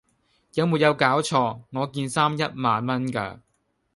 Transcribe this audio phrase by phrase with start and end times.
[0.55, 1.61] 有沒有搞錯!
[1.69, 3.39] 我件衫一萬蚊架